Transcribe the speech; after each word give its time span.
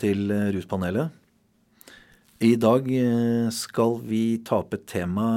Til 0.00 0.30
eh, 0.32 0.48
Ruspanelet. 0.54 1.12
I 2.44 2.54
dag 2.60 2.88
eh, 2.90 3.50
skal 3.54 4.00
vi 4.04 4.40
ta 4.44 4.60
opp 4.62 4.74
et 4.76 4.86
tema 4.90 5.28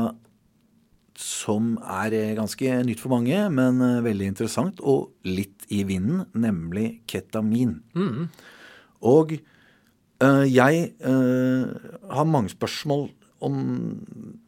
som 1.17 1.75
er 1.81 2.13
eh, 2.13 2.33
ganske 2.37 2.79
nytt 2.85 3.01
for 3.01 3.13
mange, 3.15 3.37
men 3.53 3.81
veldig 4.05 4.31
interessant 4.33 4.81
og 4.81 5.11
litt 5.25 5.67
i 5.73 5.83
vinden, 5.87 6.25
nemlig 6.37 7.01
ketamin. 7.09 7.77
Og 9.05 9.37
øh, 9.37 10.45
jeg 10.49 10.91
øh, 11.01 11.65
har 12.09 12.29
mange 12.29 12.53
spørsmål 12.53 13.09
om 13.41 13.57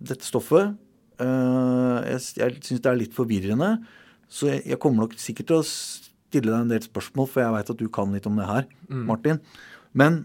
dette 0.01 0.25
stoffet. 0.25 0.75
Uh, 1.19 1.99
jeg 2.07 2.21
jeg 2.39 2.53
syns 2.63 2.79
det 2.79 2.87
er 2.87 2.95
litt 2.95 3.15
forvirrende, 3.15 3.73
så 4.31 4.47
jeg, 4.53 4.61
jeg 4.71 4.79
kommer 4.79 5.03
nok 5.03 5.17
sikkert 5.19 5.49
til 5.49 5.57
å 5.59 5.65
stille 5.67 6.47
deg 6.47 6.61
en 6.61 6.71
del 6.71 6.85
spørsmål, 6.85 7.27
for 7.27 7.43
jeg 7.43 7.55
veit 7.57 7.71
at 7.73 7.81
du 7.81 7.89
kan 7.91 8.13
litt 8.15 8.29
om 8.29 8.39
det 8.39 8.47
her, 8.47 8.69
Martin. 8.87 9.41
Men 9.97 10.23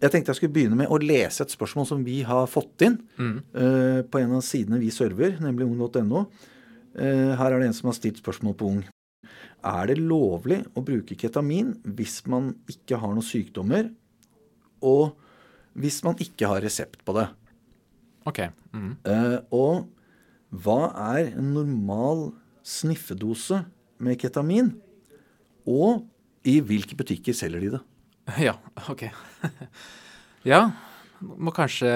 jeg 0.00 0.12
tenkte 0.12 0.32
jeg 0.32 0.40
skulle 0.40 0.54
begynne 0.54 0.78
med 0.78 0.90
å 0.92 0.98
lese 1.00 1.44
et 1.44 1.52
spørsmål 1.54 1.86
som 1.88 2.02
vi 2.04 2.18
har 2.26 2.48
fått 2.50 2.82
inn 2.84 2.98
eh, 3.16 4.00
på 4.04 4.20
en 4.20 4.36
av 4.36 4.44
sidene 4.44 4.80
vi 4.82 4.90
server, 4.92 5.38
nemlig 5.42 5.68
ung.no. 5.68 6.26
Uh, 6.94 7.34
her 7.34 7.50
er 7.50 7.58
det 7.58 7.66
en 7.66 7.74
som 7.74 7.88
har 7.90 7.96
stilt 7.96 8.20
spørsmål 8.20 8.54
på 8.54 8.68
Ung. 8.70 8.82
Er 9.66 9.88
det 9.90 9.96
lovlig 9.98 10.60
å 10.78 10.82
bruke 10.84 11.16
ketamin 11.18 11.72
hvis 11.82 12.20
man 12.30 12.52
ikke 12.70 13.00
har 13.02 13.16
noen 13.16 13.26
sykdommer, 13.26 13.88
og 14.84 15.16
hvis 15.74 15.98
man 16.06 16.20
ikke 16.22 16.52
har 16.52 16.62
resept 16.62 17.00
på 17.02 17.16
det? 17.16 17.26
Ok. 18.30 18.44
Mm. 18.76 18.92
Uh, 19.08 19.38
og 19.50 19.88
hva 20.54 20.92
er 21.16 21.32
en 21.32 21.50
normal 21.56 22.28
sniffedose 22.62 23.64
med 23.98 24.20
ketamin? 24.22 24.70
Og 25.66 26.04
i 26.46 26.60
hvilke 26.62 26.94
butikker 27.00 27.34
selger 27.34 27.64
de 27.64 27.74
det? 27.74 27.82
Ja, 28.40 28.56
ok. 28.88 29.06
ja, 30.52 30.60
må 31.20 31.52
kanskje 31.52 31.90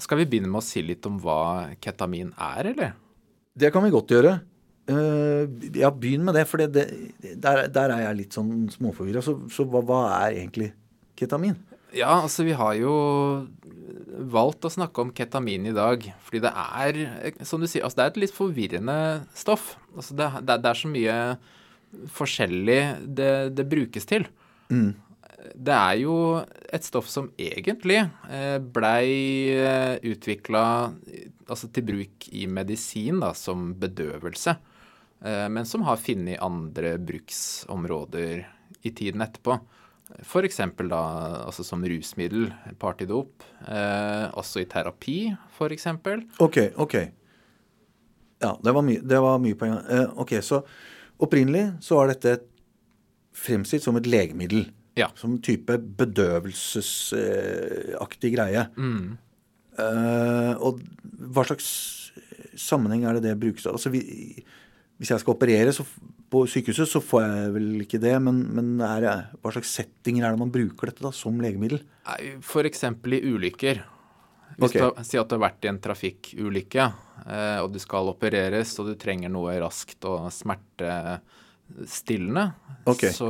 Skal 0.00 0.22
vi 0.22 0.26
begynne 0.26 0.50
med 0.50 0.62
å 0.62 0.64
si 0.64 0.82
litt 0.82 1.06
om 1.06 1.18
hva 1.22 1.70
ketamin 1.82 2.32
er, 2.34 2.72
eller? 2.72 2.94
Det 3.54 3.70
kan 3.74 3.84
vi 3.84 3.92
godt 3.92 4.14
gjøre. 4.14 4.38
Eh, 4.90 5.42
ja, 5.76 5.90
begynn 5.92 6.24
med 6.24 6.38
det, 6.38 6.46
for 6.48 6.62
det, 6.62 6.70
det, 6.74 7.34
der, 7.42 7.66
der 7.70 7.92
er 7.94 8.06
jeg 8.06 8.20
litt 8.22 8.36
sånn 8.38 8.70
småforvirra. 8.72 9.22
Så, 9.24 9.36
så 9.52 9.66
hva, 9.68 9.82
hva 9.86 10.00
er 10.22 10.38
egentlig 10.40 10.70
ketamin? 11.20 11.58
Ja, 11.92 12.20
altså 12.22 12.46
vi 12.46 12.54
har 12.56 12.74
jo 12.78 12.94
valgt 14.30 14.66
å 14.66 14.72
snakke 14.72 15.02
om 15.02 15.12
ketamin 15.14 15.68
i 15.68 15.74
dag, 15.74 16.04
fordi 16.26 16.42
det 16.44 16.52
er, 16.54 17.00
som 17.46 17.62
du 17.62 17.66
sier, 17.66 17.84
altså 17.84 18.00
det 18.00 18.04
er 18.04 18.12
et 18.12 18.20
litt 18.24 18.34
forvirrende 18.34 18.98
stoff. 19.36 19.74
Altså 19.94 20.16
det, 20.18 20.28
det, 20.46 20.60
det 20.64 20.70
er 20.70 20.80
så 20.80 20.90
mye 20.90 21.16
forskjellig 22.16 22.80
det, 23.18 23.32
det 23.58 23.66
brukes 23.68 24.06
til. 24.08 24.26
Det 24.70 25.72
er 25.74 25.96
jo 26.02 26.14
et 26.70 26.84
stoff 26.86 27.08
som 27.10 27.30
egentlig 27.40 27.98
eh, 28.30 28.58
blei 28.60 29.50
utvikla 30.06 30.62
altså 31.50 31.70
til 31.74 31.86
bruk 31.88 32.28
i 32.36 32.44
medisin 32.46 33.18
da, 33.24 33.32
som 33.34 33.72
bedøvelse, 33.80 34.54
eh, 35.24 35.46
men 35.50 35.66
som 35.66 35.82
har 35.88 35.98
funnet 35.98 36.38
andre 36.44 36.92
bruksområder 37.02 38.44
i 38.86 38.92
tiden 38.94 39.24
etterpå. 39.24 39.58
F.eks. 40.26 40.56
da 40.90 41.00
altså 41.46 41.62
som 41.66 41.82
rusmiddel, 41.86 42.48
partydop, 42.82 43.44
eh, 43.66 44.26
også 44.38 44.62
i 44.62 44.68
terapi, 44.70 45.18
f.eks. 45.56 45.86
Ok, 46.42 46.58
ok. 46.82 46.96
Ja, 48.40 48.54
det 48.62 48.72
var, 48.74 48.82
mye- 48.86 49.02
det 49.04 49.18
var 49.22 49.38
mye 49.42 49.54
poeng. 49.58 49.76
Eh, 49.88 50.06
ok, 50.18 50.36
så 50.42 50.62
opprinnelig 51.20 51.66
så 51.84 51.98
var 52.00 52.10
dette 52.14 52.38
fremstilt 53.36 53.84
som 53.84 53.96
et 54.00 54.08
legemiddel. 54.10 54.62
Ja. 54.98 55.08
Som 55.16 55.38
type 55.44 55.78
bedøvelsesaktig 55.78 58.30
greie. 58.34 58.62
Eh, 59.80 60.52
og 60.58 60.80
hva 61.30 61.44
slags 61.46 61.68
sammenheng 62.58 63.04
er 63.06 63.12
det 63.16 63.24
det 63.28 63.40
brukes 63.40 63.66
av? 63.66 63.72
Altså, 63.78 63.90
vi, 63.94 64.00
hvis 65.00 65.12
jeg 65.14 65.20
skal 65.22 65.36
operere 65.36 65.72
så, 65.74 65.84
på 66.30 66.38
sykehuset, 66.50 66.88
så 66.90 67.00
får 67.02 67.20
jeg 67.24 67.54
vel 67.56 67.68
ikke 67.86 68.02
det. 68.02 68.16
Men, 68.24 68.36
men 68.56 68.66
er 68.84 69.00
hva 69.40 69.50
slags 69.54 69.70
settinger 69.78 70.22
er 70.26 70.30
det 70.34 70.42
man 70.42 70.54
bruker 70.54 70.84
dette 70.90 71.06
da, 71.06 71.12
som 71.14 71.42
legemiddel? 71.42 71.80
F.eks. 72.42 72.84
i 72.84 72.86
ulykker. 73.30 73.76
Hvis 74.60 74.74
okay. 74.74 74.82
du 74.82 74.86
Si 75.06 75.16
at 75.20 75.28
du 75.30 75.34
har 75.38 75.46
vært 75.46 75.64
i 75.64 75.70
en 75.70 75.82
trafikkulykke, 75.82 76.84
eh, 77.24 77.58
og 77.62 77.68
du 77.72 77.78
skal 77.82 78.10
opereres, 78.10 78.70
og 78.82 78.84
du 78.90 78.94
trenger 79.00 79.30
noe 79.32 79.52
raskt 79.62 80.00
og 80.10 80.20
smertestillende, 81.76 82.52
okay. 82.86 83.12
så 83.12 83.28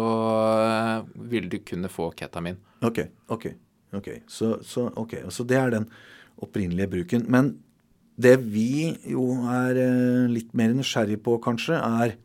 eh, 0.65 1.05
vil 1.31 1.49
du 1.51 1.59
kunne 1.59 1.89
få 1.89 2.11
ketamin. 2.17 2.57
Ok, 2.83 3.01
ok. 3.29 3.47
ok. 3.93 4.09
Så, 4.27 4.59
så, 4.63 4.91
okay. 4.97 5.23
så 5.31 5.45
det 5.45 5.57
er 5.57 5.71
den 5.71 5.89
opprinnelige 6.41 6.89
bruken. 6.91 7.27
Men 7.29 7.59
det 8.21 8.39
vi 8.53 8.97
jo 9.09 9.33
er 9.49 9.77
eh, 9.81 10.29
litt 10.31 10.55
mer 10.55 10.75
nysgjerrig 10.75 11.21
på, 11.23 11.39
kanskje, 11.43 11.79
er 11.81 12.17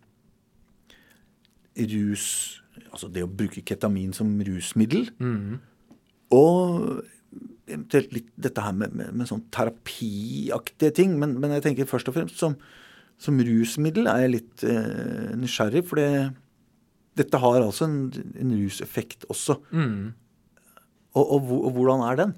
rus 1.75 2.61
Altså 2.95 3.09
det 3.11 3.25
å 3.25 3.27
bruke 3.27 3.59
ketamin 3.67 4.13
som 4.15 4.29
rusmiddel. 4.39 5.09
Og 6.31 7.01
eventuelt 7.67 8.13
litt 8.15 8.29
dette 8.39 8.63
her 8.63 8.71
med, 8.71 8.93
med, 8.95 9.09
med 9.19 9.27
sånn 9.27 9.41
terapiaktige 9.51 10.93
ting. 10.95 11.17
Men, 11.19 11.33
men 11.43 11.57
jeg 11.57 11.65
tenker 11.65 11.89
først 11.89 12.07
og 12.07 12.15
fremst 12.15 12.39
som, 12.39 12.55
som 13.21 13.37
rusmiddel 13.39 14.09
er 14.11 14.25
jeg 14.25 14.33
litt 14.33 14.63
eh, 14.67 15.35
nysgjerrig, 15.39 15.85
for 15.87 16.01
det, 16.01 16.09
dette 17.15 17.39
har 17.39 17.61
altså 17.61 17.87
en, 17.87 17.99
en 18.35 18.55
ruseffekt 18.59 19.23
også. 19.31 19.55
Og, 21.15 21.23
og, 21.23 21.53
og 21.61 21.71
hvordan 21.77 22.03
er 22.09 22.19
den? 22.19 22.33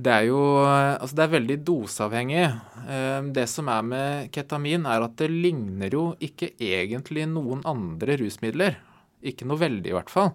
Det 0.00 0.12
er 0.14 0.28
jo 0.30 0.38
Altså, 0.64 1.16
det 1.18 1.24
er 1.24 1.32
veldig 1.34 1.56
doseavhengig. 1.66 2.44
Eh, 2.88 3.18
Det 3.36 3.48
som 3.50 3.68
er 3.68 3.82
med 3.84 4.30
ketamin, 4.32 4.86
er 4.86 5.04
at 5.04 5.16
det 5.20 5.28
ligner 5.32 5.92
jo 5.92 6.04
ikke 6.22 6.52
egentlig 6.56 7.26
noen 7.28 7.60
andre 7.68 8.16
rusmidler. 8.22 8.78
Ikke 9.20 9.44
noe 9.50 9.60
veldig, 9.60 9.90
i 9.90 9.96
hvert 9.98 10.12
fall. 10.12 10.32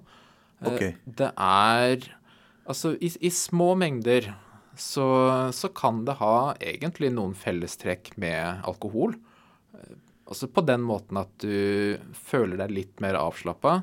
Okay. 0.61 0.95
Det 1.05 1.31
er 1.33 2.11
Altså, 2.65 2.95
i, 2.97 3.11
i 3.21 3.29
små 3.29 3.75
mengder 3.77 4.31
så, 4.77 5.07
så 5.55 5.69
kan 5.75 6.03
det 6.07 6.17
ha 6.21 6.55
egentlig 6.59 7.11
noen 7.15 7.35
fellestrekk 7.37 8.13
med 8.21 8.65
alkohol. 8.67 9.15
Altså 10.25 10.49
på 10.49 10.63
den 10.65 10.81
måten 10.85 11.19
at 11.21 11.31
du 11.43 11.97
føler 12.17 12.57
deg 12.63 12.73
litt 12.73 13.03
mer 13.03 13.17
avslappa, 13.19 13.81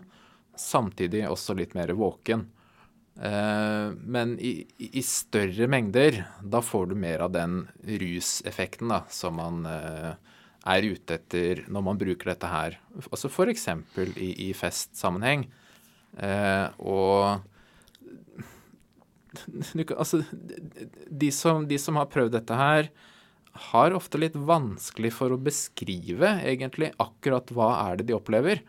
samtidig 0.59 1.25
også 1.29 1.55
litt 1.59 1.77
mer 1.79 1.93
våken. 1.97 2.49
Eh, 3.21 3.93
men 3.93 4.35
i, 4.41 4.65
i 4.77 5.03
større 5.07 5.69
mengder, 5.71 6.23
da 6.43 6.63
får 6.65 6.91
du 6.91 6.97
mer 6.99 7.23
av 7.29 7.33
den 7.37 7.63
ruseffekten 7.87 8.91
da, 8.91 9.03
som 9.13 9.39
man 9.39 9.67
eh, 9.69 10.13
er 10.73 10.89
ute 10.89 11.19
etter 11.19 11.65
når 11.71 11.87
man 11.91 12.01
bruker 12.01 12.33
dette 12.33 12.51
her. 12.51 12.81
Altså 13.09 13.31
f.eks. 13.31 13.69
i, 14.17 14.31
i 14.49 14.53
festsammenheng. 14.57 15.49
Og 16.13 17.41
altså, 19.97 20.23
de 21.09 21.31
som, 21.35 21.67
de 21.69 21.79
som 21.81 21.99
har 22.01 22.11
prøvd 22.13 22.37
dette 22.37 22.59
her, 22.59 22.91
har 23.73 23.93
ofte 23.93 24.21
litt 24.21 24.37
vanskelig 24.37 25.13
for 25.13 25.35
å 25.35 25.41
beskrive 25.41 26.39
egentlig 26.41 26.93
akkurat 27.03 27.51
hva 27.53 27.73
er 27.91 28.01
det 28.01 28.09
de 28.09 28.17
opplever. 28.17 28.63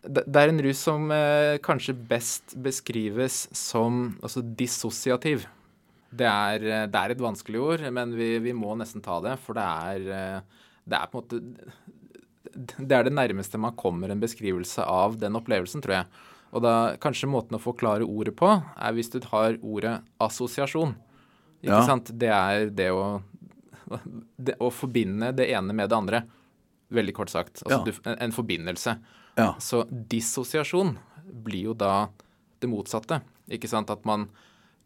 Det, 0.00 0.24
er 0.32 0.48
en 0.48 0.62
rus 0.64 0.80
som 0.80 1.10
eh, 1.12 1.58
kanskje 1.60 1.92
best 2.08 2.54
beskrives 2.64 3.42
som 3.56 4.14
altså, 4.24 4.40
dissosiativ. 4.40 5.44
Det 6.08 6.24
er, 6.24 6.64
eh, 6.64 6.86
det 6.88 7.02
er 7.02 7.12
et 7.12 7.20
vanskelig 7.20 7.60
ord, 7.60 7.84
men 7.92 8.16
vi, 8.16 8.32
vi 8.40 8.56
må 8.56 8.72
nesten 8.80 9.04
ta 9.04 9.18
det, 9.24 9.36
for 9.44 9.58
det 9.58 9.66
er, 9.66 10.08
eh, 10.16 10.64
det 10.88 11.02
er 11.02 11.10
på 11.12 11.20
en 11.20 11.26
måte 11.26 11.42
Det 12.80 12.96
er 12.96 13.04
det 13.06 13.12
nærmeste 13.14 13.60
man 13.60 13.76
kommer 13.78 14.10
en 14.10 14.22
beskrivelse 14.22 14.82
av 14.88 15.20
den 15.20 15.36
opplevelsen, 15.38 15.84
tror 15.84 16.00
jeg. 16.00 16.24
Og 16.52 16.62
da 16.64 16.96
kanskje 16.98 17.28
måten 17.30 17.54
å 17.56 17.62
forklare 17.62 18.02
ordet 18.06 18.34
på, 18.36 18.48
er 18.76 18.92
hvis 18.96 19.10
du 19.12 19.20
har 19.30 19.56
ordet 19.62 20.00
assosiasjon. 20.20 20.96
Ikke 21.62 21.76
Ja. 21.76 21.86
sant? 21.86 22.10
Det 22.18 22.28
er 22.28 22.70
det 22.70 22.90
å 22.90 23.22
det, 24.38 24.54
å 24.60 24.70
forbinde 24.70 25.32
det 25.34 25.48
ene 25.50 25.72
med 25.74 25.88
det 25.90 25.96
andre. 25.96 26.22
Veldig 26.90 27.14
kort 27.14 27.30
sagt. 27.30 27.62
Altså 27.64 27.78
Ja. 27.78 27.84
du, 27.84 27.92
en, 28.18 28.32
forbindelse. 28.32 28.98
Ja. 29.36 29.54
Så 29.58 29.84
dissosiasjon 29.90 30.96
blir 31.44 31.62
jo 31.70 31.74
da 31.74 32.08
det 32.60 32.68
motsatte. 32.70 33.20
Ikke 33.50 33.68
sant? 33.68 33.90
At 33.90 34.04
man 34.04 34.28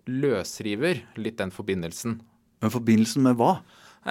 løsriver 0.07 1.03
litt 1.17 1.39
den 1.41 1.51
forbindelsen. 1.51 2.21
Men 2.63 2.71
forbindelsen 2.73 3.23
med 3.25 3.37
hva? 3.37 3.59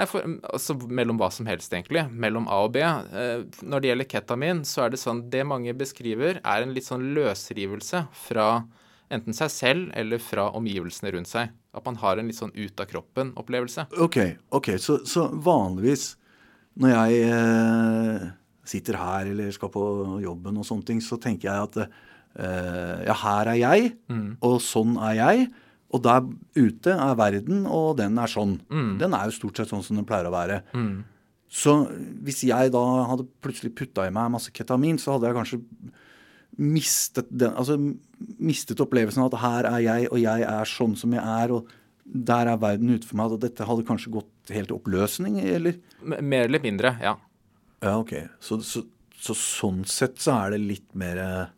For, 0.10 0.26
altså 0.50 0.74
mellom 0.90 1.20
hva 1.22 1.28
som 1.32 1.46
helst, 1.46 1.72
egentlig. 1.76 2.02
Mellom 2.10 2.48
A 2.50 2.64
og 2.66 2.72
B. 2.74 2.82
Eh, 2.82 3.44
når 3.62 3.84
det 3.84 3.92
gjelder 3.92 4.10
ketamin, 4.10 4.64
så 4.66 4.86
er 4.88 4.90
det 4.96 5.00
sånn 5.02 5.30
Det 5.30 5.44
mange 5.46 5.74
beskriver, 5.78 6.40
er 6.44 6.64
en 6.66 6.74
litt 6.74 6.88
sånn 6.88 7.12
løsrivelse 7.14 8.08
fra 8.26 8.48
enten 9.14 9.36
seg 9.38 9.52
selv 9.54 9.92
eller 9.94 10.18
fra 10.18 10.48
omgivelsene 10.58 11.12
rundt 11.14 11.30
seg. 11.30 11.52
At 11.78 11.86
man 11.86 12.00
har 12.02 12.18
en 12.18 12.26
litt 12.30 12.40
sånn 12.40 12.54
ut 12.56 12.80
av 12.82 12.90
kroppen-opplevelse. 12.90 13.86
Ok, 14.02 14.18
ok, 14.50 14.72
så, 14.82 15.00
så 15.06 15.28
vanligvis 15.30 16.16
når 16.82 16.90
jeg 16.96 17.28
eh, 17.30 18.24
sitter 18.66 18.98
her 18.98 19.30
eller 19.30 19.52
skal 19.54 19.70
på 19.70 19.84
jobben 20.24 20.58
og 20.58 20.66
sånne 20.66 20.88
ting, 20.90 21.02
så 21.06 21.20
tenker 21.22 21.52
jeg 21.52 21.68
at 21.68 21.78
eh, 21.84 23.04
Ja, 23.06 23.14
her 23.28 23.52
er 23.54 23.60
jeg, 23.62 23.92
Mm. 24.10 24.38
og 24.42 24.58
sånn 24.66 24.98
er 24.98 25.20
jeg. 25.20 25.52
Og 25.94 26.02
der 26.02 26.24
ute 26.58 26.94
er 26.98 27.18
verden, 27.20 27.66
og 27.70 27.98
den 28.00 28.18
er 28.18 28.32
sånn. 28.32 28.58
Mm. 28.74 28.96
Den 29.02 29.14
er 29.14 29.30
jo 29.30 29.36
stort 29.36 29.60
sett 29.60 29.70
sånn 29.70 29.84
som 29.86 30.00
den 30.00 30.08
pleier 30.10 30.30
å 30.30 30.34
være. 30.34 30.64
Så 31.54 31.76
hvis 32.26 32.42
jeg 32.48 32.72
da 32.74 32.82
hadde 33.12 33.28
plutselig 33.46 33.76
putta 33.78 34.08
i 34.10 34.14
meg 34.14 34.32
masse 34.34 34.50
ketamin, 34.56 34.98
så 34.98 35.16
hadde 35.16 35.30
jeg 35.30 35.38
kanskje 35.38 35.60
mistet 36.54 37.30
den 37.34 37.54
Altså 37.58 37.78
mistet 38.38 38.82
opplevelsen 38.82 39.24
av 39.24 39.32
at 39.32 39.42
her 39.42 39.68
er 39.70 39.80
jeg, 39.86 40.10
og 40.12 40.20
jeg 40.22 40.46
er 40.50 40.70
sånn 40.70 40.94
som 40.98 41.14
jeg 41.14 41.22
er, 41.22 41.54
og 41.54 41.70
der 42.04 42.50
er 42.52 42.62
verden 42.62 42.94
ute 42.94 43.08
for 43.08 43.20
meg. 43.20 43.36
Og 43.36 43.44
dette 43.44 43.68
hadde 43.68 43.86
kanskje 43.88 44.14
gått 44.18 44.54
helt 44.54 44.74
i 44.74 44.76
oppløsning, 44.76 45.40
eller? 45.44 45.78
Mer 46.04 46.50
eller 46.50 46.64
mindre, 46.64 46.96
ja. 47.04 47.18
Ja, 47.84 47.98
ok. 48.00 48.16
Så, 48.44 48.60
så, 48.66 48.84
så 49.20 49.36
sånn 49.38 49.84
sett 49.90 50.22
så 50.24 50.38
er 50.40 50.56
det 50.56 50.64
litt 50.64 50.90
mer 50.98 51.22
eh, 51.22 51.54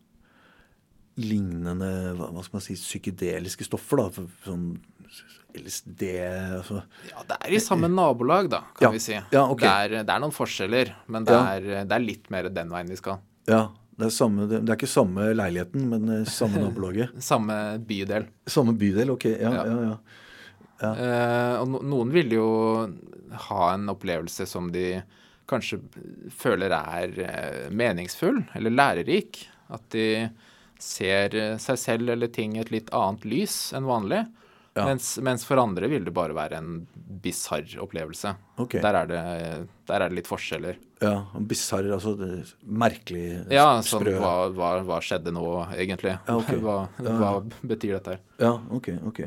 lignende 1.16 1.88
hva, 2.18 2.42
skal 2.44 2.58
man 2.58 2.64
si, 2.64 2.74
psykedeliske 2.78 3.64
stoffer, 3.66 4.02
da. 4.02 4.26
Sånn 4.44 4.66
LSD 5.56 6.02
altså. 6.58 6.82
Ja, 7.08 7.22
Det 7.30 7.38
er 7.46 7.54
i 7.56 7.60
samme 7.64 7.88
nabolag, 7.88 8.50
da, 8.52 8.60
kan 8.76 8.88
Ja. 8.88 8.90
vi 8.92 9.00
si. 9.00 9.14
Ja, 9.32 9.46
okay. 9.48 9.64
det, 9.88 9.96
er, 10.00 10.04
det 10.04 10.12
er 10.12 10.20
noen 10.20 10.34
forskjeller, 10.36 10.92
men 11.08 11.24
det, 11.24 11.32
Ja. 11.32 11.54
er, 11.56 11.84
det 11.88 11.92
er 11.96 12.04
litt 12.04 12.28
mer 12.30 12.48
den 12.52 12.68
veien 12.68 12.88
vi 12.92 12.96
skal. 13.00 13.20
Ja. 13.48 13.68
Det 13.96 14.10
er, 14.10 14.12
samme, 14.12 14.44
det, 14.46 14.58
er 14.68 14.76
ikke 14.76 14.86
samme 14.92 15.30
leiligheten, 15.32 15.86
men 15.88 16.08
eh, 16.18 16.24
samme 16.28 16.60
nabolaget. 16.60 17.14
Samme 17.24 17.78
bydel. 17.80 18.26
Samme 18.46 18.74
bydel, 18.76 19.08
ok. 19.14 19.24
Ja, 19.40 19.50
Ja. 19.54 19.64
ja, 19.64 19.78
ja. 19.88 20.90
Eh, 20.92 21.54
og 21.62 21.68
no, 21.72 21.78
noen 21.80 22.10
vil 22.12 22.34
jo 22.36 22.48
ha 23.48 23.70
en 23.72 23.88
opplevelse 23.88 24.44
som 24.46 24.68
de 24.70 25.00
kanskje 25.48 25.78
føler 26.36 26.74
er 26.76 27.16
eh, 27.24 27.70
meningsfull 27.72 28.42
eller 28.54 28.70
lærerik. 28.76 29.46
At 29.72 29.88
de 29.96 30.28
ser 30.82 31.34
eh, 31.34 31.56
seg 31.62 31.78
selv 31.78 32.10
eller 32.16 32.28
ting 32.32 32.56
i 32.56 32.60
et 32.64 32.70
litt 32.74 32.90
annet 32.94 33.24
lys 33.28 33.72
enn 33.76 33.86
vanlig. 33.88 34.24
Ja. 34.76 34.84
Mens, 34.90 35.14
mens 35.24 35.44
for 35.48 35.56
andre 35.56 35.88
vil 35.88 36.04
det 36.04 36.12
bare 36.12 36.34
være 36.36 36.58
en 36.58 36.82
bisarr 37.24 37.64
opplevelse. 37.80 38.34
Okay. 38.60 38.82
Der, 38.84 38.98
er 39.00 39.06
det, 39.08 39.20
der 39.88 40.02
er 40.04 40.10
det 40.12 40.18
litt 40.18 40.28
forskjeller. 40.28 40.76
ja 41.00 41.14
Bisarr, 41.48 41.88
altså 41.96 42.12
det, 42.20 42.28
merkelig, 42.62 43.46
Ja, 43.48 43.80
sånn 43.80 44.04
sprø. 44.04 44.12
hva, 44.20 44.34
hva, 44.52 44.70
hva 44.84 44.98
skjedde 45.00 45.32
nå, 45.32 45.46
egentlig? 45.78 46.12
Ja, 46.28 46.36
okay. 46.36 46.60
Hva, 46.66 46.76
Ja. 47.00 47.16
hva 47.22 47.32
betyr 47.72 47.96
dette 47.96 48.18
her? 48.18 48.20
Ja, 48.44 48.52
ok, 48.76 48.90
ok. 49.08 49.22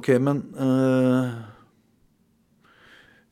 Ok, 0.00 0.08
men 0.24 0.40
øh, 0.56 1.28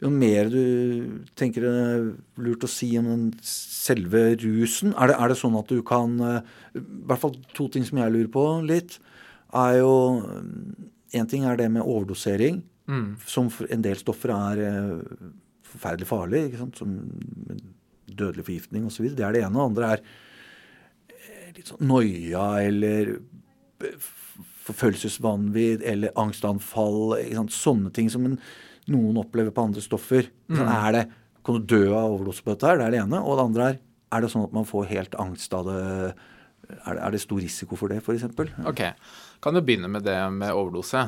Jo 0.02 0.10
mer 0.14 0.46
du 0.52 1.24
tenker 1.34 1.64
det 1.64 1.70
er 1.74 2.04
lurt 2.44 2.62
å 2.62 2.70
si 2.70 2.92
om 3.00 3.08
den 3.10 3.24
selve 3.42 4.36
rusen 4.38 4.92
Er 4.94 5.10
det, 5.10 5.16
er 5.18 5.32
det 5.32 5.38
sånn 5.40 5.56
at 5.58 5.66
du 5.72 5.80
kan 5.82 6.12
øh, 6.22 6.36
I 6.78 6.82
hvert 7.10 7.22
fall 7.24 7.34
to 7.56 7.66
ting 7.74 7.82
som 7.88 7.98
jeg 7.98 8.12
lurer 8.14 8.30
på 8.30 8.44
litt, 8.68 8.98
er 9.58 9.80
jo 9.80 9.94
Én 11.16 11.26
ting 11.26 11.46
er 11.48 11.56
det 11.56 11.70
med 11.72 11.82
overdosering, 11.86 12.62
Mm. 12.88 13.16
som 13.28 13.50
for 13.52 13.66
en 13.68 13.82
del 13.84 13.96
stoffer 14.00 14.30
er 14.32 14.60
forferdelig 15.68 16.06
farlig, 16.08 16.38
ikke 16.48 16.60
sant? 16.62 16.78
som 16.80 16.94
dødelig 18.08 18.46
forgiftning 18.46 18.86
osv. 18.88 19.10
Det 19.12 19.24
er 19.26 19.34
det 19.36 19.42
ene. 19.44 19.60
Og 19.60 19.74
det 19.76 19.84
andre 19.84 19.90
er 19.92 20.00
eh, 21.12 21.50
litt 21.58 21.68
sånn 21.68 21.84
noia 21.84 22.46
eller 22.64 23.10
forfølgelsesvanvidd 24.68 25.84
eller 25.84 26.16
angstanfall. 26.16 27.18
Ikke 27.20 27.38
sant? 27.42 27.54
Sånne 27.56 27.92
ting 27.96 28.08
som 28.12 28.24
en, 28.28 28.38
noen 28.88 29.18
opplever 29.20 29.52
på 29.54 29.64
andre 29.68 29.82
stoffer. 29.84 30.30
Mm. 30.48 30.62
Er 30.64 30.92
det, 30.96 31.04
kan 31.44 31.58
du 31.60 31.66
dø 31.68 31.84
av 31.94 32.14
overdose 32.16 32.42
på 32.44 32.54
dette? 32.54 32.66
her? 32.70 32.78
Det 32.80 32.86
er 32.88 32.96
det 32.96 33.00
ene. 33.04 33.20
Og 33.24 33.36
det 33.38 33.44
andre 33.50 33.68
er 33.74 33.78
er 34.08 34.22
det 34.24 34.30
sånn 34.32 34.46
at 34.46 34.54
man 34.56 34.64
får 34.64 34.86
helt 34.88 35.14
angst 35.20 35.52
av 35.52 35.66
det? 35.68 35.80
Er 36.86 36.94
det, 36.96 37.00
er 37.04 37.10
det 37.12 37.20
stor 37.20 37.40
risiko 37.44 37.76
for 37.76 37.92
det, 37.92 37.98
f.eks.? 38.00 38.24
Ok, 38.68 38.80
kan 39.44 39.56
jo 39.56 39.60
begynne 39.64 39.88
med 39.92 40.04
det 40.08 40.16
med 40.32 40.52
overdose. 40.56 41.02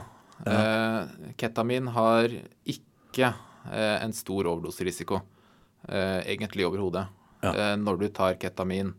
Eh, 0.44 1.32
ketamin 1.40 1.88
har 1.96 2.28
ikke 2.68 3.30
eh, 3.72 3.96
en 4.04 4.12
stor 4.16 4.48
overdoserisiko, 4.52 5.20
eh, 5.88 6.20
egentlig 6.32 6.64
overhodet. 6.68 7.06
Ja. 7.44 7.52
Eh, 7.56 7.74
når 7.80 8.00
du 8.02 8.06
tar 8.12 8.36
ketamin 8.40 8.92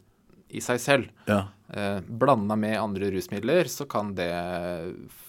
i 0.50 0.62
seg 0.66 0.82
selv, 0.82 1.10
Ja. 1.30 1.44
eh, 1.70 2.02
blanda 2.02 2.58
med 2.58 2.78
andre 2.82 3.10
rusmidler, 3.14 3.70
så 3.70 3.86
kan 3.90 4.14
det 4.18 4.30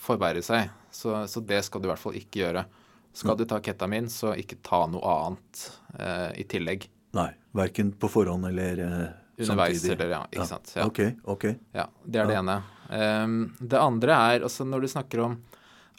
forverre 0.04 0.42
seg. 0.44 0.70
Så, 0.92 1.12
så 1.28 1.40
det 1.44 1.62
skal 1.64 1.80
du 1.80 1.88
i 1.88 1.92
hvert 1.92 2.02
fall 2.02 2.16
ikke 2.18 2.40
gjøre. 2.46 2.64
Skal 3.12 3.36
du 3.36 3.44
ta 3.44 3.60
ketamin, 3.60 4.08
så 4.10 4.32
ikke 4.38 4.56
ta 4.64 4.86
noe 4.88 5.16
annet 5.26 5.64
eh, 5.98 6.28
i 6.40 6.44
tillegg. 6.48 6.86
Nei. 7.16 7.28
Verken 7.52 7.92
på 8.00 8.08
forhånd 8.08 8.48
eller 8.48 8.78
eh, 8.80 9.08
Underveis 9.42 9.82
samtidig. 9.82 9.92
eller 9.98 10.14
ja, 10.14 10.20
ikke 10.30 10.46
sant. 10.48 10.72
Ja. 10.76 10.86
Ok. 10.88 11.00
ok. 11.24 11.44
Ja, 11.76 11.86
det 12.04 12.22
er 12.22 12.30
det 12.30 12.38
ene. 12.40 12.58
Um, 12.92 13.36
det 13.60 13.80
andre 13.80 14.16
er 14.32 14.46
altså 14.48 14.64
når 14.68 14.84
du 14.84 14.88
snakker 14.92 15.22
om 15.24 15.36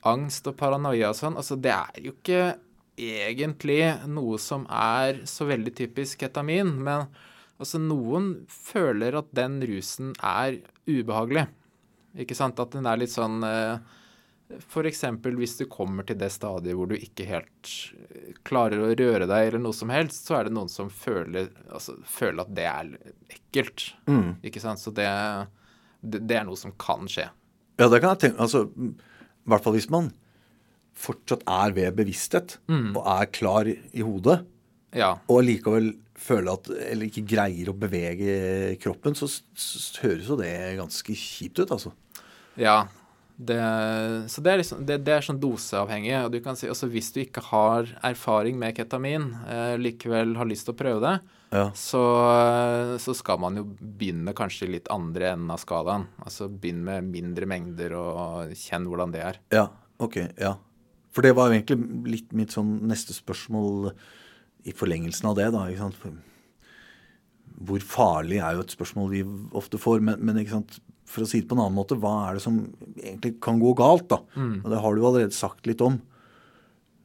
angst 0.09 0.47
og 0.49 0.57
paranoia 0.59 1.09
og 1.13 1.17
sånn, 1.17 1.37
altså 1.39 1.57
det 1.57 1.73
er 1.73 2.01
jo 2.03 2.13
ikke 2.13 2.41
egentlig 2.99 3.79
noe 4.09 4.37
som 4.41 4.65
er 4.69 5.23
så 5.29 5.47
veldig 5.49 5.73
typisk 5.77 6.21
ketamin, 6.21 6.75
men 6.85 7.07
altså 7.61 7.81
noen 7.81 8.33
føler 8.51 9.17
at 9.17 9.31
den 9.33 9.61
rusen 9.65 10.13
er 10.19 10.59
ubehagelig. 10.89 11.47
Ikke 12.19 12.37
sant? 12.37 12.59
At 12.61 12.75
den 12.75 12.85
er 12.89 12.99
litt 13.01 13.13
sånn 13.13 13.41
eh, 13.47 13.79
eksempel 14.89 15.35
hvis 15.39 15.57
du 15.59 15.65
kommer 15.71 16.05
til 16.07 16.17
det 16.19 16.29
stadiet 16.33 16.75
hvor 16.77 16.89
du 16.91 16.95
ikke 16.97 17.25
helt 17.29 17.71
eh, 17.97 18.33
klarer 18.47 18.81
å 18.83 18.91
røre 18.95 19.27
deg 19.29 19.47
eller 19.49 19.61
noe 19.63 19.73
som 19.77 19.89
helst, 19.93 20.27
så 20.27 20.39
er 20.39 20.47
det 20.49 20.53
noen 20.55 20.69
som 20.71 20.89
føler, 20.93 21.49
altså, 21.69 21.95
føler 22.05 22.43
at 22.45 22.53
det 22.55 22.65
er 22.69 22.91
ekkelt. 23.33 23.89
Mm. 24.09 24.35
Ikke 24.43 24.61
sant? 24.63 24.79
Så 24.83 24.91
det, 24.95 25.07
det, 26.01 26.23
det 26.29 26.37
er 26.39 26.45
noe 26.49 26.59
som 26.59 26.73
kan 26.79 27.07
skje. 27.11 27.29
Ja, 27.81 27.87
det 27.89 27.99
kan 28.03 28.13
jeg 28.13 28.21
tenke 28.27 28.43
altså, 28.45 28.67
I 28.69 29.49
hvert 29.49 29.63
fall 29.65 29.73
hvis 29.79 29.89
man 29.93 30.11
fortsatt 30.93 31.41
er 31.49 31.71
ved 31.73 31.95
bevissthet 31.97 32.59
og 32.69 32.99
er 33.09 33.29
klar 33.33 33.65
i 33.71 34.03
hodet, 34.05 34.43
Ja. 34.93 35.15
og 35.27 35.39
likevel 35.47 35.95
føler 36.23 36.53
at 36.53 36.67
Eller 36.69 37.07
ikke 37.09 37.23
greier 37.25 37.71
å 37.71 37.73
bevege 37.75 38.75
kroppen, 38.79 39.15
så, 39.17 39.25
så 39.57 40.03
høres 40.03 40.29
jo 40.29 40.37
det 40.37 40.51
ganske 40.77 41.15
kjipt 41.17 41.63
ut, 41.63 41.71
altså. 41.73 41.91
ja. 42.61 42.83
Det, 43.49 43.59
så 44.31 44.41
det 44.45 44.51
er, 44.53 44.59
liksom, 44.61 44.81
det, 44.87 44.97
det 45.07 45.13
er 45.17 45.25
sånn 45.25 45.39
doseavhengig. 45.41 46.13
Og 46.25 46.31
du 46.33 46.39
kan 46.45 46.55
si 46.59 46.69
også 46.71 46.87
hvis 46.93 47.09
du 47.15 47.21
ikke 47.23 47.43
har 47.49 47.89
erfaring 48.05 48.57
med 48.61 48.75
ketamin, 48.77 49.29
eh, 49.49 49.75
likevel 49.81 50.35
har 50.39 50.49
lyst 50.49 50.67
til 50.69 50.75
å 50.75 50.79
prøve 50.79 51.01
det, 51.03 51.13
Ja. 51.53 51.67
så, 51.77 52.01
så 53.03 53.13
skal 53.13 53.37
man 53.43 53.59
jo 53.59 53.63
begynne 53.77 54.33
kanskje 54.37 54.71
litt 54.71 54.87
andre 54.93 55.33
enden 55.35 55.51
av 55.53 55.59
skalaen. 55.61 56.07
Altså 56.25 56.47
begynn 56.49 56.83
med 56.87 57.09
mindre 57.13 57.45
mengder 57.49 57.93
og 57.99 58.53
kjenn 58.57 58.87
hvordan 58.89 59.13
det 59.13 59.21
er. 59.27 59.39
Ja, 59.53 59.67
ok, 60.01 60.21
ja. 60.41 60.55
For 61.13 61.21
det 61.21 61.35
var 61.37 61.51
jo 61.51 61.59
egentlig 61.59 62.09
litt 62.09 62.31
mitt 62.33 62.55
sånn 62.55 62.79
neste 62.89 63.13
spørsmål 63.13 63.91
i 64.65 64.71
forlengelsen 64.73 65.27
av 65.29 65.35
det, 65.37 65.51
da. 65.53 65.67
ikke 65.69 65.83
sant? 65.83 65.99
Hvor 67.63 67.83
farlig 67.85 68.39
er 68.41 68.55
jo 68.57 68.63
et 68.65 68.73
spørsmål 68.73 69.11
vi 69.11 69.21
ofte 69.55 69.77
får, 69.79 70.01
men, 70.01 70.17
men 70.25 70.39
ikke 70.41 70.55
sant? 70.55 70.79
For 71.09 71.25
å 71.25 71.27
si 71.29 71.41
det 71.41 71.49
på 71.49 71.57
en 71.57 71.65
annen 71.65 71.77
måte, 71.77 71.97
hva 71.99 72.13
er 72.29 72.37
det 72.37 72.45
som 72.45 72.61
egentlig 72.95 73.35
kan 73.43 73.59
gå 73.61 73.73
galt, 73.77 74.07
da? 74.11 74.21
Og 74.63 74.71
det 74.71 74.81
har 74.85 74.95
du 74.95 75.03
allerede 75.03 75.35
sagt 75.35 75.67
litt 75.69 75.83
om. 75.83 75.99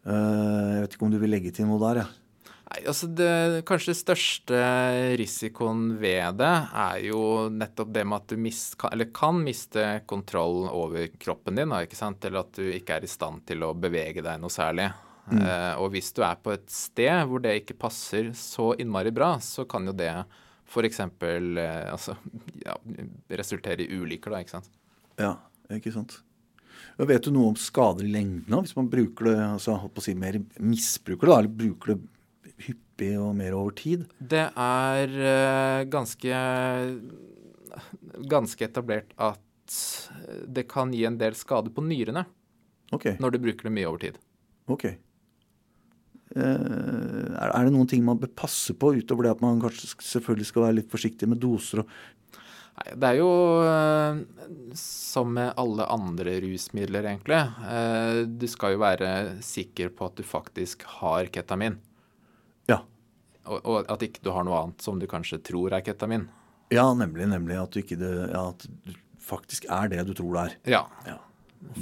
Eh, 0.08 0.72
jeg 0.74 0.84
vet 0.84 0.96
ikke 0.96 1.06
om 1.08 1.12
du 1.12 1.20
vil 1.20 1.34
legge 1.34 1.52
til 1.54 1.68
noe 1.68 1.82
der, 1.82 2.04
ja. 2.04 2.08
Nei, 2.68 2.82
altså 2.90 3.08
det, 3.16 3.64
Kanskje 3.68 3.94
største 3.96 4.58
risikoen 5.16 5.94
ved 6.02 6.36
det 6.36 6.50
er 6.76 6.98
jo 7.06 7.48
nettopp 7.48 7.94
det 7.94 8.04
med 8.04 8.20
at 8.20 8.32
du 8.34 8.42
mis, 8.44 8.74
kan, 8.76 8.92
eller 8.92 9.08
kan 9.16 9.40
miste 9.40 9.86
kontroll 10.08 10.66
over 10.68 11.08
kroppen 11.16 11.56
din. 11.56 11.72
Da, 11.72 11.80
ikke 11.84 11.96
sant? 11.96 12.24
Eller 12.28 12.44
at 12.44 12.52
du 12.58 12.66
ikke 12.68 12.98
er 12.98 13.06
i 13.06 13.10
stand 13.10 13.46
til 13.48 13.64
å 13.64 13.72
bevege 13.72 14.24
deg 14.24 14.42
noe 14.42 14.52
særlig. 14.52 14.90
Eh, 15.28 15.74
og 15.80 15.90
hvis 15.92 16.12
du 16.16 16.22
er 16.24 16.38
på 16.40 16.54
et 16.54 16.68
sted 16.72 17.24
hvor 17.28 17.42
det 17.44 17.58
ikke 17.60 17.76
passer 17.80 18.30
så 18.36 18.70
innmari 18.80 19.12
bra, 19.12 19.34
så 19.44 19.66
kan 19.68 19.88
jo 19.88 19.96
det 19.96 20.12
f.eks. 20.68 21.00
Eh, 21.00 21.92
altså, 21.92 22.16
ja, 22.66 22.76
resultere 23.40 23.84
i 23.84 23.98
ulykker, 23.98 24.34
da. 24.34 24.42
ikke 24.44 24.58
sant? 24.58 24.70
Ja, 25.18 25.34
ikke 25.74 25.94
sant. 25.94 26.20
Vet 26.98 27.26
du 27.26 27.32
noe 27.34 27.52
om 27.52 27.58
skader 27.58 28.06
i 28.06 28.10
lengden 28.10 28.54
hvis 28.62 28.74
man 28.76 28.88
bruker 28.90 29.30
det, 29.30 29.36
altså 29.38 29.76
holdt 29.78 29.94
på 29.96 30.02
å 30.02 30.06
si 30.06 30.14
mer 30.18 30.38
misbruker 30.58 31.26
det, 31.26 31.32
da, 31.32 31.40
eller 31.42 31.58
bruker 31.60 31.94
det 31.94 32.54
hyppig 32.68 33.12
og 33.18 33.32
mer 33.38 33.54
over 33.58 33.74
tid? 33.78 34.06
Det 34.18 34.46
er 34.50 35.18
eh, 35.32 35.82
ganske 35.90 36.40
ganske 38.26 38.64
etablert 38.64 39.12
at 39.16 39.76
det 40.48 40.64
kan 40.70 40.94
gi 40.96 41.04
en 41.06 41.18
del 41.20 41.36
skade 41.38 41.70
på 41.74 41.84
nyrene 41.84 42.24
okay. 42.94 43.18
når 43.20 43.36
du 43.36 43.42
bruker 43.44 43.68
det 43.68 43.74
mye 43.74 43.88
over 43.90 44.02
tid. 44.02 44.18
ok. 44.66 44.86
Eh, 46.38 47.32
er, 47.34 47.50
er 47.50 47.64
det 47.68 47.72
noen 47.74 47.88
ting 47.90 48.04
man 48.06 48.20
bør 48.22 48.30
passe 48.38 48.74
på, 48.78 48.92
utover 49.00 49.26
det 49.28 49.34
at 49.36 49.42
man 49.44 49.58
kanskje 49.62 49.90
selvfølgelig 49.98 50.46
skal 50.52 50.64
være 50.68 50.78
litt 50.80 50.92
forsiktig 50.94 51.28
med 51.30 51.42
doser 51.42 51.82
og 51.84 51.90
det 52.94 53.08
er 53.08 53.16
jo 53.18 53.28
eh, 53.66 54.20
som 54.78 55.32
med 55.34 55.50
alle 55.58 55.82
andre 55.90 56.36
rusmidler, 56.44 57.08
egentlig. 57.10 57.40
Eh, 57.66 58.20
du 58.30 58.44
skal 58.46 58.76
jo 58.76 58.78
være 58.84 59.08
sikker 59.42 59.90
på 59.98 60.06
at 60.06 60.14
du 60.20 60.22
faktisk 60.22 60.84
har 61.00 61.26
ketamin, 61.34 61.80
Ja. 62.70 62.78
og, 63.50 63.58
og 63.66 63.90
at 63.90 64.04
ikke 64.06 64.22
du 64.22 64.30
har 64.30 64.46
noe 64.46 64.60
annet 64.62 64.84
som 64.86 65.00
du 65.02 65.08
kanskje 65.10 65.40
tror 65.50 65.74
er 65.74 65.82
ketamin. 65.82 66.28
Ja, 66.70 66.86
nemlig. 66.94 67.26
Nemlig 67.32 67.58
at 67.58 67.74
du 67.74 67.80
ikke 67.82 67.98
ja, 67.98 68.44
at 68.52 68.62
du 68.86 68.94
faktisk 69.26 69.66
er 69.72 69.90
det 69.90 70.06
du 70.06 70.14
tror 70.14 70.38
det 70.38 70.44
er. 70.46 70.56
Ja. 70.76 70.84
Ja. 71.08 71.18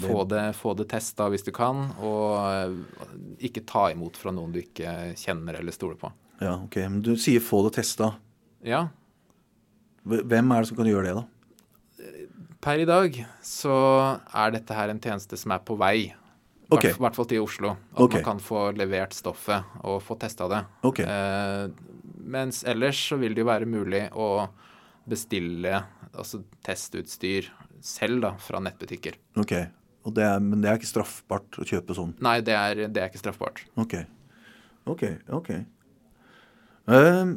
Få 0.01 0.25
det, 0.29 0.43
få 0.57 0.73
det 0.77 0.89
testa 0.89 1.29
hvis 1.33 1.45
du 1.45 1.51
kan, 1.53 1.91
og 2.01 2.37
eh, 2.49 2.77
ikke 3.49 3.65
ta 3.69 3.91
imot 3.93 4.17
fra 4.17 4.33
noen 4.33 4.55
du 4.55 4.61
ikke 4.63 5.13
kjenner 5.21 5.59
eller 5.61 5.75
stoler 5.75 5.99
på. 6.01 6.11
ja, 6.41 6.55
ok. 6.65 6.77
Men 6.89 7.03
du 7.05 7.15
sier 7.21 7.45
få 7.45 7.63
det 7.69 7.77
testa. 7.79 8.15
Ja, 8.65 8.89
Hvem 10.07 10.53
er 10.55 10.63
det 10.63 10.69
som 10.69 10.79
kan 10.79 10.87
gjøre 10.87 11.09
det, 11.09 11.15
da? 11.19 11.25
per 12.63 12.83
i 12.83 12.87
dag 12.89 13.17
så 13.47 13.75
er 14.35 14.55
dette 14.55 14.75
her 14.75 14.91
en 14.91 15.01
tjeneste 15.03 15.39
som 15.39 15.53
er 15.55 15.63
på 15.67 15.77
vei. 15.79 16.13
I 16.67 16.77
hvert- 16.77 17.15
fall 17.15 17.29
til 17.31 17.43
Oslo. 17.43 17.77
At 17.95 18.01
okay. 18.01 18.23
man 18.23 18.25
kan 18.25 18.41
få 18.43 18.73
levert 18.75 19.15
stoffet 19.15 19.63
og 19.85 20.03
få 20.03 20.17
testa 20.19 20.49
det. 20.51 20.65
Ok. 20.83 21.01
Eh, 21.01 21.69
mens 22.27 22.65
ellers 22.65 22.99
så 23.09 23.19
vil 23.21 23.35
det 23.35 23.45
jo 23.45 23.47
være 23.47 23.67
mulig 23.71 24.09
å 24.13 24.49
bestille 25.07 25.85
altså 26.13 26.43
testutstyr 26.67 27.47
selv 27.85 28.23
da, 28.25 28.35
fra 28.43 28.61
nettbutikker. 28.65 29.19
Ok. 29.41 29.55
Og 30.07 30.15
det 30.15 30.27
er, 30.27 30.43
men 30.43 30.63
det 30.63 30.71
er 30.71 30.79
ikke 30.79 30.91
straffbart 30.91 31.59
å 31.59 31.67
kjøpe 31.67 31.97
sånn? 31.97 32.13
Nei, 32.23 32.39
det 32.47 32.55
er, 32.55 32.85
det 32.87 33.03
er 33.03 33.11
ikke 33.11 33.23
straffbart. 33.23 33.65
Ok. 33.81 33.99
Ok, 34.87 35.03
ok. 35.35 35.51
Uh, 36.87 37.33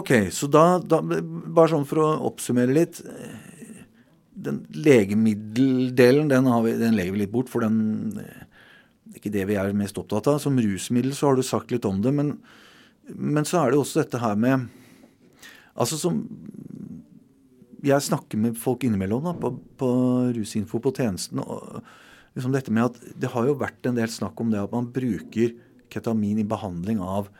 ok, 0.00 0.14
så 0.32 0.48
da, 0.48 0.64
da 0.80 1.02
Bare 1.04 1.68
sånn 1.74 1.84
for 1.88 2.00
å 2.00 2.06
oppsummere 2.30 2.72
litt. 2.72 3.02
Den 4.40 4.62
legemiddeldelen, 4.72 6.30
den, 6.32 6.48
har 6.48 6.64
vi, 6.64 6.78
den 6.80 6.96
legger 6.96 7.16
vi 7.16 7.26
litt 7.26 7.34
bort, 7.34 7.52
for 7.52 7.66
den 7.66 8.16
ikke 9.16 9.32
det 9.34 9.46
vi 9.50 9.58
er 9.60 9.76
mest 9.76 9.98
opptatt 10.00 10.30
av. 10.32 10.40
Som 10.40 10.58
rusmiddel 10.60 11.12
så 11.16 11.30
har 11.30 11.38
du 11.38 11.44
sagt 11.44 11.74
litt 11.74 11.84
om 11.88 12.00
det, 12.00 12.12
men, 12.16 12.36
men 13.12 13.48
så 13.48 13.60
er 13.60 13.72
det 13.72 13.82
også 13.82 14.04
dette 14.04 14.22
her 14.22 14.38
med 14.38 14.68
Altså 15.80 15.96
som 15.96 16.16
Jeg 17.86 18.04
snakker 18.04 18.40
med 18.40 18.58
folk 18.60 18.84
innimellom 18.84 19.24
da, 19.24 19.32
på, 19.40 19.54
på 19.80 19.90
Rusinfo 20.36 20.80
på 20.82 20.92
tjenesten. 20.96 21.40
og 21.40 21.80
liksom 22.36 22.52
dette 22.54 22.70
med 22.70 22.84
at 22.90 22.98
Det 23.18 23.30
har 23.32 23.46
jo 23.48 23.58
vært 23.58 23.86
en 23.88 23.96
del 23.98 24.10
snakk 24.12 24.40
om 24.40 24.50
det 24.52 24.60
at 24.60 24.72
man 24.74 24.90
bruker 24.92 25.54
ketamin 25.90 26.38
i 26.38 26.46
behandling 26.46 27.00
av 27.02 27.30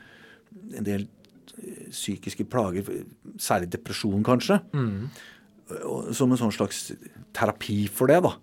en 0.75 0.83
del 0.87 1.05
eh, 1.05 1.89
psykiske 1.91 2.43
plager, 2.51 2.87
særlig 3.39 3.69
depresjon 3.71 4.23
kanskje. 4.23 4.59
mm. 4.73 5.05
Som 6.11 6.33
en 6.33 6.39
sånn 6.41 6.51
slags 6.51 6.89
terapi 7.31 7.85
for 7.87 8.11
det. 8.11 8.17
da. 8.25 8.33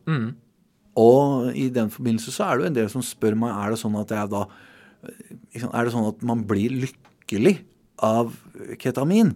Og 0.97 1.51
i 1.53 1.69
den 1.69 1.91
forbindelse 1.93 2.33
så 2.33 2.47
er 2.47 2.57
det 2.57 2.63
jo 2.65 2.71
en 2.71 2.79
del 2.79 2.89
som 2.89 3.05
spør 3.05 3.37
meg 3.37 3.53
er 3.53 3.75
det 3.75 3.81
sånn 3.83 3.99
at 4.01 4.15
jeg 4.17 4.31
da 4.33 4.47
Er 5.53 5.85
det 5.85 5.93
sånn 5.93 6.09
at 6.09 6.25
man 6.27 6.41
blir 6.49 6.73
lykkelig 6.73 7.59
av 8.05 8.35
ketamin? 8.81 9.33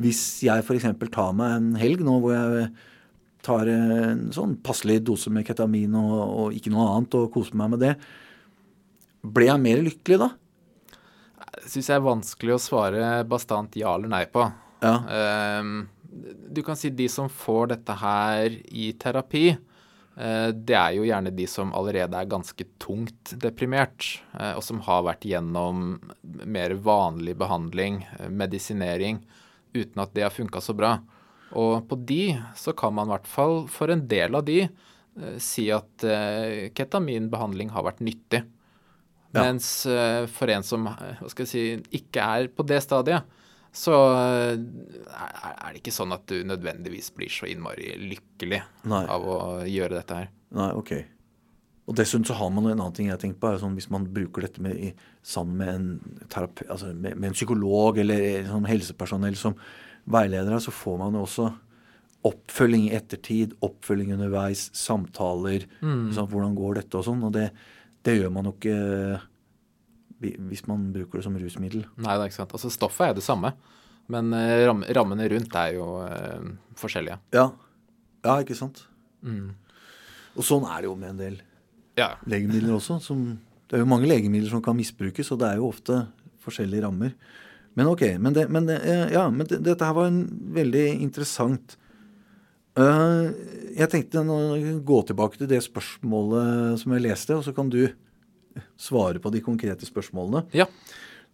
Hvis 0.00 0.22
jeg 0.46 0.64
f.eks. 0.64 0.88
tar 1.12 1.34
meg 1.36 1.56
en 1.56 1.74
helg 1.80 2.04
nå 2.04 2.18
hvor 2.22 2.34
jeg 2.34 2.70
tar 3.44 3.70
en 3.70 4.26
sånn 4.34 4.56
passelig 4.64 5.00
dose 5.06 5.30
med 5.32 5.46
ketamin 5.46 5.94
og, 5.98 6.16
og 6.18 6.56
ikke 6.56 6.72
noe 6.74 6.88
annet 6.94 7.16
og 7.18 7.30
koser 7.34 7.58
meg 7.58 7.74
med 7.74 7.84
det, 7.84 7.94
ble 9.22 9.48
jeg 9.48 9.62
mer 9.62 9.84
lykkelig 9.84 10.20
da? 10.24 10.30
Det 11.58 11.70
syns 11.72 11.90
jeg 11.90 11.98
er 11.98 12.06
vanskelig 12.06 12.56
å 12.56 12.62
svare 12.62 13.12
bastant 13.28 13.76
ja 13.78 13.94
eller 13.94 14.10
nei 14.12 14.24
på. 14.30 14.44
Ja. 14.82 14.94
Um, 15.60 15.88
du 16.48 16.62
kan 16.66 16.78
si 16.78 16.90
de 16.94 17.08
som 17.12 17.28
får 17.30 17.74
dette 17.74 17.96
her 18.00 18.54
i 18.72 18.92
terapi, 19.00 19.50
det 20.18 20.74
er 20.74 20.96
jo 20.96 21.04
gjerne 21.06 21.30
de 21.30 21.44
som 21.46 21.70
allerede 21.78 22.18
er 22.18 22.30
ganske 22.30 22.64
tungt 22.82 23.36
deprimert, 23.38 24.06
eh, 24.34 24.56
og 24.56 24.64
som 24.66 24.80
har 24.82 25.04
vært 25.06 25.26
gjennom 25.28 26.00
mer 26.42 26.74
vanlig 26.82 27.36
behandling, 27.38 28.00
eh, 28.18 28.26
medisinering, 28.26 29.22
uten 29.76 30.02
at 30.02 30.14
det 30.16 30.26
har 30.26 30.34
funka 30.34 30.62
så 30.64 30.74
bra. 30.74 30.96
Og 31.54 31.86
på 31.88 32.00
de 32.08 32.34
så 32.58 32.74
kan 32.76 32.96
man 32.96 33.08
i 33.08 33.14
hvert 33.14 33.30
fall 33.30 33.66
for 33.70 33.94
en 33.94 34.02
del 34.10 34.34
av 34.34 34.44
de 34.48 34.64
eh, 34.66 35.38
si 35.38 35.68
at 35.70 36.04
eh, 36.04 36.68
ketaminbehandling 36.74 37.70
har 37.76 37.86
vært 37.86 38.02
nyttig. 38.02 38.42
Ja. 39.30 39.44
Mens 39.44 39.86
eh, 39.86 40.24
for 40.32 40.50
en 40.50 40.66
som 40.66 40.88
eh, 40.90 41.20
hva 41.20 41.30
skal 41.30 41.46
jeg 41.46 41.52
si, 41.52 42.00
ikke 42.00 42.24
er 42.24 42.50
på 42.50 42.66
det 42.66 42.82
stadiet, 42.82 43.37
så 43.74 43.94
eh, 44.16 44.54
er 44.56 45.68
det 45.70 45.82
ikke 45.82 45.94
sånn 45.94 46.14
at 46.16 46.24
du 46.30 46.40
nødvendigvis 46.48 47.12
blir 47.16 47.30
så 47.32 47.48
innmari 47.50 47.92
lykkelig 48.00 48.62
Nei. 48.90 49.04
av 49.04 49.28
å 49.28 49.38
gjøre 49.68 50.00
dette 50.00 50.18
her. 50.22 50.32
Nei, 50.56 50.70
ok. 50.78 50.92
Og 51.88 51.96
dessuten 51.96 52.26
så 52.28 52.36
har 52.36 52.50
man 52.52 52.66
en 52.68 52.74
annen 52.76 52.96
ting 52.96 53.08
jeg 53.08 53.20
tenker 53.22 53.40
på, 53.40 53.50
er 53.52 53.62
sånn 53.62 53.76
hvis 53.78 53.88
man 53.92 54.08
bruker 54.12 54.44
dette 54.44 54.64
med, 54.64 54.76
i, 54.76 54.90
sammen 55.24 55.60
med 55.60 55.70
en, 55.72 56.26
terapi, 56.28 56.66
altså 56.68 56.90
med, 56.92 57.16
med 57.16 57.30
en 57.30 57.38
psykolog 57.38 58.00
eller 58.02 58.44
sånn 58.48 58.68
helsepersonell 58.68 59.38
som 59.40 59.56
veileder 60.08 60.60
så 60.60 60.72
får 60.72 61.00
man 61.00 61.16
jo 61.16 61.24
også 61.24 61.48
oppfølging 62.28 62.88
i 62.88 62.94
ettertid, 62.96 63.54
oppfølging 63.64 64.12
underveis, 64.16 64.68
samtaler. 64.76 65.64
Sånn, 65.80 66.28
hvordan 66.28 66.56
går 66.58 66.80
dette 66.80 66.98
og 66.98 67.06
sånn. 67.06 67.22
Og 67.28 67.32
det, 67.36 67.46
det 68.04 68.16
gjør 68.18 68.32
man 68.34 68.48
jo 68.50 68.54
ikke 68.56 68.74
eh, 68.74 69.26
hvis 70.20 70.64
man 70.68 70.88
bruker 70.94 71.20
det 71.20 71.26
som 71.26 71.36
rusmiddel. 71.38 71.84
Nei, 71.96 72.14
det 72.16 72.24
er 72.24 72.30
ikke 72.30 72.40
sant. 72.40 72.54
Altså 72.56 72.70
stoffet 72.74 73.10
er 73.10 73.18
det 73.18 73.24
samme, 73.26 73.52
men 74.10 74.32
eh, 74.36 74.64
ram 74.66 74.84
rammene 74.96 75.28
rundt 75.30 75.56
er 75.60 75.74
jo 75.76 75.88
eh, 76.04 76.52
forskjellige. 76.80 77.18
Ja. 77.36 77.48
ja, 78.26 78.38
ikke 78.42 78.56
sant? 78.58 78.84
Og 80.38 80.46
sånn 80.46 80.66
er 80.70 80.82
det 80.82 80.90
jo 80.90 80.96
med 80.98 81.14
en 81.14 81.20
del 81.20 81.42
Ja. 81.98 82.14
legemidler 82.26 82.76
også. 82.78 83.00
Som, 83.02 83.38
det 83.68 83.78
er 83.78 83.84
jo 83.84 83.90
mange 83.90 84.08
legemidler 84.10 84.50
som 84.50 84.62
kan 84.62 84.76
misbrukes, 84.78 85.32
og 85.34 85.40
det 85.42 85.52
er 85.52 85.60
jo 85.60 85.70
ofte 85.72 86.06
forskjellige 86.44 86.86
rammer. 86.86 87.14
Men 87.78 87.90
ok, 87.92 88.04
men, 88.18 88.34
det, 88.34 88.48
men, 88.50 88.66
det, 88.66 88.80
eh, 88.82 89.12
ja, 89.14 89.28
men 89.30 89.46
det, 89.46 89.60
dette 89.66 89.86
her 89.86 89.94
var 89.94 90.08
en 90.10 90.24
veldig 90.56 90.86
interessant 90.98 91.76
uh, 92.78 93.28
Jeg 93.76 93.90
tenkte 93.92 94.24
å 94.24 94.38
gå 94.82 94.98
tilbake 95.06 95.38
til 95.38 95.50
det 95.50 95.60
spørsmålet 95.62 96.80
som 96.82 96.94
jeg 96.96 97.04
leste, 97.04 97.36
og 97.36 97.44
så 97.46 97.54
kan 97.54 97.70
du 97.70 97.84
svare 98.76 99.20
på 99.22 99.32
de 99.34 99.40
konkrete 99.44 99.86
spørsmålene. 99.88 100.46
ja. 100.54 100.66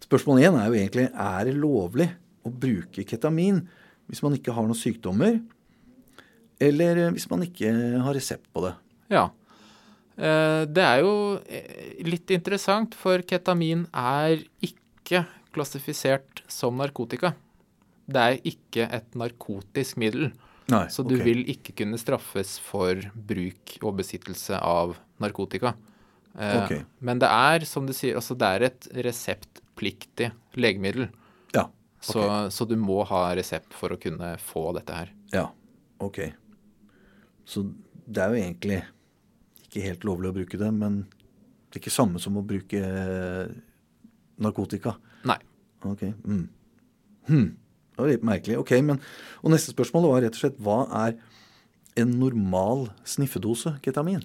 Spørsmål 0.05 0.43
én 0.43 0.57
er 0.59 0.67
jo 0.69 0.75
egentlig 0.77 1.05
er 1.09 1.45
det 1.49 1.55
lovlig 1.57 2.09
å 2.45 2.51
bruke 2.53 3.05
ketamin 3.09 3.63
hvis 4.11 4.21
man 4.23 4.35
ikke 4.37 4.53
har 4.53 4.67
noen 4.67 4.77
sykdommer, 4.77 5.39
eller 6.61 7.11
hvis 7.15 7.25
man 7.31 7.45
ikke 7.47 7.71
har 8.05 8.13
resept 8.15 8.45
på 8.53 8.67
det. 8.67 8.75
Ja. 9.15 9.31
Eh, 10.19 10.67
Det 10.67 10.85
er 10.85 11.01
jo 11.01 11.41
eh, 11.49 12.03
litt 12.05 12.31
interessant, 12.31 12.95
for 12.95 13.23
ketamin 13.23 13.87
er 13.95 14.45
ikke 14.61 15.25
klassifisert 15.55 16.43
som 16.49 16.77
narkotika. 16.77 17.33
Det 18.07 18.21
er 18.21 18.39
ikke 18.45 18.89
et 18.93 19.15
narkotisk 19.17 19.97
middel. 19.97 20.33
Nei, 20.69 20.87
Så 20.89 21.03
du 21.05 21.15
okay. 21.17 21.25
vil 21.25 21.43
ikke 21.49 21.75
kunne 21.81 21.99
straffes 22.01 22.59
for 22.59 23.01
bruk 23.15 23.79
og 23.83 23.97
besittelse 24.01 24.57
av 24.61 24.97
narkotika. 25.21 25.75
Eh, 26.39 26.65
Ok. 26.65 26.73
Men 27.01 27.19
det 27.23 27.29
er, 27.31 27.65
som 27.69 27.87
du 27.87 27.93
sier, 27.95 28.17
altså 28.19 28.35
det 28.39 28.47
er 28.57 28.63
et 28.71 28.89
reseptpliktig 29.07 30.33
legemiddel. 30.57 31.09
Ja, 31.55 31.69
Så, 32.01 32.25
så 32.51 32.67
du 32.69 32.75
må 32.77 33.05
ha 33.07 33.35
resept 33.35 33.73
for 33.73 33.95
å 33.95 34.01
kunne 34.01 34.35
få 34.43 34.73
dette 34.77 34.93
her. 35.03 35.13
ja, 35.33 35.49
ok. 36.01 36.19
Så 37.47 37.63
det 38.09 38.23
er 38.25 38.33
jo 38.33 38.41
egentlig 38.41 38.79
ikke 39.67 39.83
helt 39.85 40.05
lovlig 40.05 40.31
å 40.31 40.37
bruke 40.37 40.59
det, 40.61 40.71
men 40.73 41.03
det 41.71 41.77
er 41.77 41.83
ikke 41.83 41.93
samme 41.93 42.21
som 42.23 42.37
å 42.41 42.43
bruke 42.47 42.81
eh, 42.81 43.49
narkotika. 44.41 44.95
Nei. 45.29 45.37
Ok. 45.85 46.03
Mm. 46.25 46.49
Hm. 47.29 47.47
Det 47.95 48.01
var 48.03 48.09
litt 48.11 48.25
merkelig. 48.27 48.57
Ok, 48.59 48.73
men, 48.83 48.99
Og 49.43 49.53
neste 49.53 49.71
spørsmål 49.75 50.09
var 50.11 50.23
rett 50.25 50.35
og 50.35 50.41
slett 50.41 50.57
hva 50.65 50.79
er 51.05 51.19
en 52.01 52.11
normal 52.19 52.89
sniffedose 53.07 53.77
ketamin? 53.85 54.25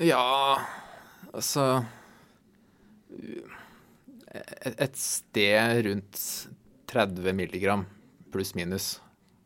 Ja, 0.00 0.56
altså 1.32 1.66
et, 4.32 4.96
sted 4.96 5.82
rundt 5.86 6.20
30 6.92 7.32
milligram 7.36 7.84
pluss 8.32 8.54
minus. 8.56 9.00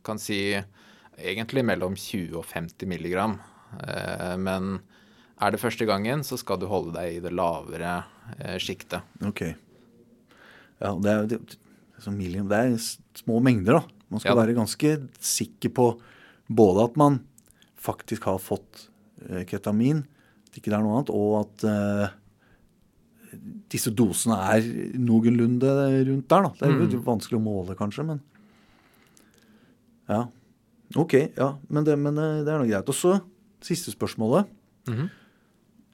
Kan 0.07 0.21
si 0.23 0.39
egentlig 1.17 1.65
mellom 1.67 1.97
20 1.99 2.37
og 2.39 2.47
50 2.47 2.91
milligram. 2.91 3.39
Eh, 3.83 4.35
men 4.39 4.79
er 5.37 5.53
det 5.53 5.61
første 5.61 5.87
gangen, 5.89 6.23
så 6.25 6.39
skal 6.41 6.61
du 6.61 6.69
holde 6.71 6.95
deg 6.97 7.19
i 7.19 7.23
det 7.25 7.35
lavere 7.35 7.99
eh, 8.39 8.57
sjiktet. 8.63 9.05
Ok. 9.27 9.43
Ja, 10.79 10.93
det 10.93 11.13
er, 11.13 11.31
det, 11.31 11.41
det, 11.47 12.59
er 12.59 12.77
små 13.17 13.41
mengder, 13.45 13.81
da. 13.81 13.97
Man 14.13 14.23
skal 14.23 14.37
Ja 14.37 14.39
være 14.39 14.55
ganske 14.55 14.91
sikker 15.19 15.73
på 15.75 15.87
både 16.47 16.85
at 16.87 16.99
man 17.01 17.19
faktisk 17.81 18.29
har 18.31 18.39
fått 18.43 18.87
eh, 19.27 19.43
ketamin, 19.49 20.05
ikke 20.61 20.73
det 20.73 20.79
er 20.79 20.85
noe 20.85 20.97
annet, 20.99 21.13
og 21.15 21.35
at 21.41 21.67
eh, 21.71 22.15
disse 23.73 23.93
dosene 23.97 24.39
er 24.55 24.71
noenlunde 25.01 25.75
rundt 26.09 26.31
der. 26.31 26.49
da. 26.49 26.55
Det 26.57 26.67
er 26.69 26.75
jo 26.75 26.89
mm. 27.03 27.05
vanskelig 27.07 27.41
å 27.41 27.45
måle, 27.45 27.79
kanskje, 27.79 28.07
men 28.13 28.25
Ja. 30.07 30.27
Ok, 30.95 31.17
ja. 31.35 31.57
Men 31.67 31.85
det, 31.85 31.97
men 31.99 32.19
eh, 32.23 32.43
det 32.47 32.53
er 32.53 32.61
nå 32.63 32.69
greit. 32.69 32.89
Og 32.89 32.95
så 32.97 33.19
siste 33.65 33.95
spørsmålet. 33.95 34.53
Mhm. 34.87 35.09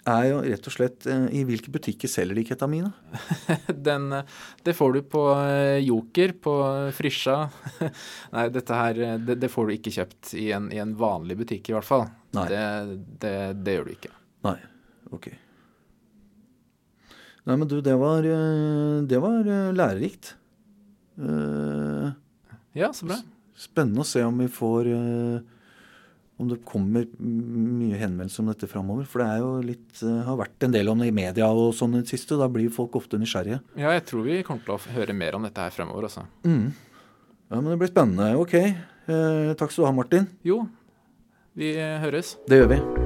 er 0.02 0.24
jo 0.26 0.38
rett 0.42 0.66
og 0.66 0.74
slett 0.74 1.06
eh, 1.06 1.28
i 1.38 1.44
hvilke 1.48 1.70
butikker 1.72 2.10
selger 2.10 2.36
de 2.36 2.44
ketamin? 2.44 2.90
Den, 3.88 4.10
det 4.66 4.74
får 4.76 4.98
du 4.98 5.02
på 5.14 5.22
Joker, 5.80 6.34
på 6.44 6.54
Frisja. 6.92 7.46
Nei, 8.34 8.48
dette 8.52 8.80
her 8.82 9.04
det, 9.22 9.38
det 9.40 9.50
får 9.50 9.70
du 9.70 9.76
ikke 9.78 9.94
kjøpt 9.96 10.34
i 10.36 10.50
en, 10.52 10.68
i 10.74 10.82
en 10.82 10.92
vanlig 10.98 11.38
butikk, 11.40 11.70
i 11.70 11.78
hvert 11.78 11.88
fall. 11.88 12.10
Det, 12.34 12.66
det, 13.22 13.36
det 13.62 13.78
gjør 13.78 13.88
du 13.88 13.96
ikke. 13.96 14.12
Nei, 14.42 14.58
ok. 15.14 15.30
Nei, 17.42 17.56
men 17.56 17.66
du, 17.66 17.80
det 17.82 17.94
var, 17.98 18.22
eh, 18.26 19.02
det 19.10 19.18
var 19.22 19.46
eh, 19.46 19.72
lærerikt. 19.74 20.36
Uh, 21.18 22.12
Ja, 22.72 22.88
så 22.96 23.04
bra. 23.04 23.18
Spennende 23.58 24.00
å 24.00 24.08
se 24.08 24.22
om 24.24 24.38
vi 24.40 24.46
får 24.48 24.86
uh, 24.88 25.42
Om 26.40 26.48
det 26.48 26.56
kommer 26.64 27.04
mye 27.20 27.98
henvendelser 28.00 28.40
om 28.40 28.48
dette 28.48 28.66
framover. 28.70 29.04
For 29.10 29.20
det 29.20 29.26
er 29.28 29.42
jo 29.42 29.50
litt, 29.66 29.90
uh, 30.00 30.22
har 30.26 30.40
vært 30.40 30.66
en 30.66 30.72
del 30.74 30.88
om 30.90 31.02
det 31.02 31.10
i 31.10 31.14
media 31.14 31.50
og 31.52 31.74
sånn 31.76 31.98
i 31.98 32.00
det 32.00 32.14
siste. 32.14 32.38
Da 32.40 32.48
blir 32.50 32.72
folk 32.72 32.96
ofte 32.98 33.20
nysgjerrige. 33.20 33.60
Ja, 33.76 33.92
jeg 33.98 34.06
tror 34.08 34.24
vi 34.26 34.40
kommer 34.46 34.64
til 34.66 34.78
å 34.78 34.96
høre 34.96 35.14
mer 35.14 35.36
om 35.38 35.46
dette 35.46 35.66
her 35.66 35.74
fremover, 35.74 36.08
altså. 36.08 36.24
Mm. 36.48 36.72
Ja, 37.52 37.60
men 37.60 37.70
det 37.74 37.78
blir 37.84 37.92
spennende. 37.92 38.32
Ok. 38.40 38.56
Takk 39.04 39.74
skal 39.74 39.82
du 39.82 39.88
ha, 39.90 39.94
Martin. 39.98 40.30
Jo, 40.46 40.62
vi 41.58 41.74
høres. 41.76 42.38
Det 42.48 42.62
gjør 42.62 42.76
vi. 42.78 43.01